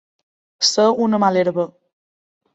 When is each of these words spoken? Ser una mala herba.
Ser 0.69 0.85
una 1.07 1.21
mala 1.25 1.41
herba. 1.45 1.69